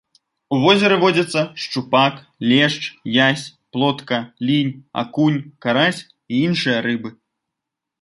[0.55, 2.15] У возеры водзяцца шчупак,
[2.53, 2.81] лешч,
[3.27, 3.45] язь,
[3.77, 4.17] плотка,
[4.51, 7.09] лінь, акунь, карась і іншыя рыбы.